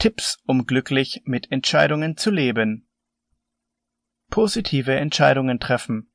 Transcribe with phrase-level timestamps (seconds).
[0.00, 2.88] Tipps, um glücklich mit Entscheidungen zu leben.
[4.30, 6.10] Positive Entscheidungen treffen.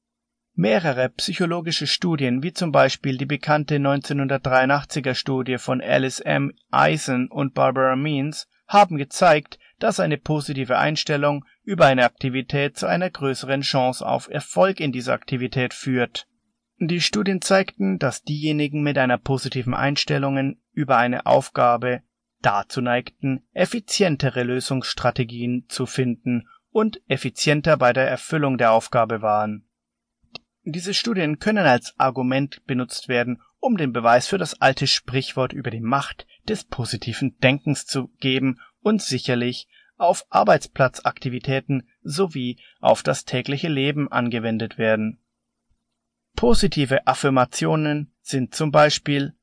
[0.54, 6.52] Mehrere psychologische Studien, wie zum Beispiel die bekannte 1983er Studie von Alice M.
[6.72, 13.12] Eisen und Barbara Means, haben gezeigt, dass eine positive Einstellung über eine Aktivität zu einer
[13.12, 16.28] größeren Chance auf Erfolg in dieser Aktivität führt.
[16.80, 22.02] Die Studien zeigten, dass diejenigen mit einer positiven Einstellung über eine Aufgabe
[22.46, 29.68] dazu neigten, effizientere Lösungsstrategien zu finden und effizienter bei der Erfüllung der Aufgabe waren.
[30.64, 35.72] Diese Studien können als Argument benutzt werden, um den Beweis für das alte Sprichwort über
[35.72, 43.70] die Macht des positiven Denkens zu geben und sicherlich auf Arbeitsplatzaktivitäten sowie auf das tägliche
[43.70, 45.20] Leben angewendet werden.
[46.36, 49.34] Positive Affirmationen sind zum Beispiel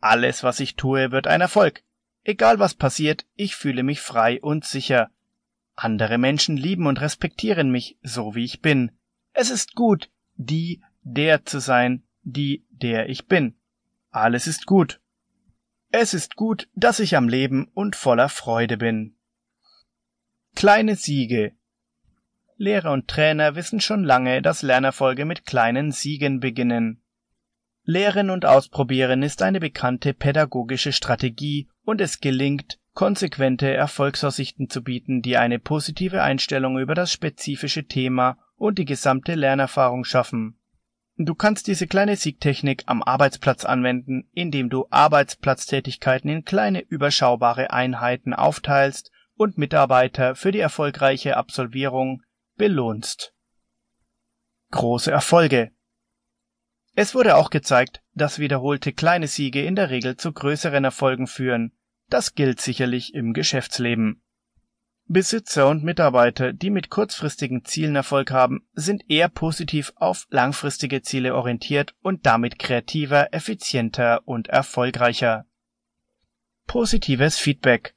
[0.00, 1.82] Alles, was ich tue, wird ein Erfolg.
[2.22, 5.10] Egal was passiert, ich fühle mich frei und sicher.
[5.74, 8.92] Andere Menschen lieben und respektieren mich, so wie ich bin.
[9.32, 13.54] Es ist gut, die, der zu sein, die, der ich bin.
[14.10, 15.00] Alles ist gut.
[15.90, 19.16] Es ist gut, dass ich am Leben und voller Freude bin.
[20.54, 21.54] Kleine Siege
[22.60, 27.00] Lehrer und Trainer wissen schon lange, dass Lernerfolge mit kleinen Siegen beginnen.
[27.90, 35.22] Lehren und Ausprobieren ist eine bekannte pädagogische Strategie und es gelingt, konsequente Erfolgsaussichten zu bieten,
[35.22, 40.56] die eine positive Einstellung über das spezifische Thema und die gesamte Lernerfahrung schaffen.
[41.16, 48.34] Du kannst diese kleine Siegtechnik am Arbeitsplatz anwenden, indem du Arbeitsplatztätigkeiten in kleine überschaubare Einheiten
[48.34, 52.22] aufteilst und Mitarbeiter für die erfolgreiche Absolvierung
[52.56, 53.34] belohnst.
[54.70, 55.72] Große Erfolge.
[57.02, 61.72] Es wurde auch gezeigt, dass wiederholte kleine Siege in der Regel zu größeren Erfolgen führen.
[62.10, 64.20] Das gilt sicherlich im Geschäftsleben.
[65.06, 71.34] Besitzer und Mitarbeiter, die mit kurzfristigen Zielen Erfolg haben, sind eher positiv auf langfristige Ziele
[71.34, 75.46] orientiert und damit kreativer, effizienter und erfolgreicher.
[76.66, 77.94] Positives Feedback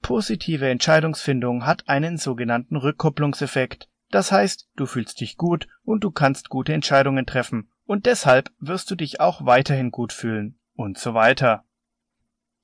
[0.00, 3.88] Positive Entscheidungsfindung hat einen sogenannten Rückkopplungseffekt.
[4.12, 8.90] Das heißt, du fühlst dich gut und du kannst gute Entscheidungen treffen und deshalb wirst
[8.90, 11.64] du dich auch weiterhin gut fühlen und so weiter.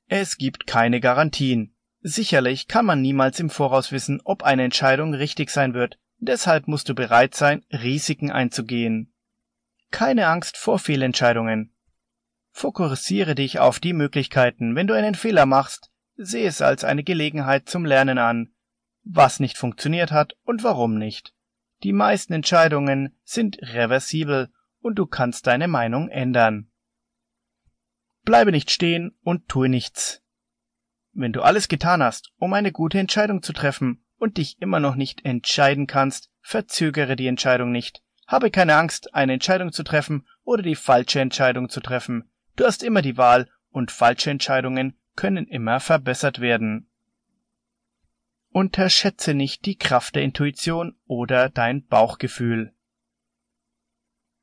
[0.09, 1.75] Es gibt keine Garantien.
[2.01, 6.89] Sicherlich kann man niemals im Voraus wissen, ob eine Entscheidung richtig sein wird, deshalb musst
[6.89, 9.13] du bereit sein, Risiken einzugehen.
[9.91, 11.73] Keine Angst vor Fehlentscheidungen.
[12.51, 17.69] Fokussiere dich auf die Möglichkeiten, wenn du einen Fehler machst, Sehe es als eine Gelegenheit
[17.69, 18.53] zum Lernen an,
[19.03, 21.33] was nicht funktioniert hat und warum nicht.
[21.83, 24.51] Die meisten Entscheidungen sind reversibel
[24.83, 26.69] und du kannst deine Meinung ändern.
[28.25, 30.23] Bleibe nicht stehen und tue nichts.
[31.13, 34.95] Wenn du alles getan hast, um eine gute Entscheidung zu treffen und dich immer noch
[34.95, 38.03] nicht entscheiden kannst, verzögere die Entscheidung nicht.
[38.27, 42.31] Habe keine Angst, eine Entscheidung zu treffen oder die falsche Entscheidung zu treffen.
[42.57, 46.89] Du hast immer die Wahl und falsche Entscheidungen können immer verbessert werden.
[48.51, 52.75] Unterschätze nicht die Kraft der Intuition oder dein Bauchgefühl.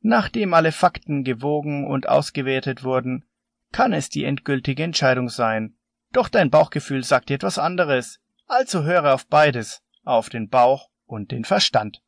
[0.02, 3.26] Nachdem alle Fakten gewogen und ausgewertet wurden,
[3.72, 5.76] kann es die endgültige Entscheidung sein.
[6.12, 11.32] Doch dein Bauchgefühl sagt dir etwas anderes, also höre auf beides, auf den Bauch und
[11.32, 12.02] den Verstand.